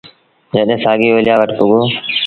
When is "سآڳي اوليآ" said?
0.83-1.35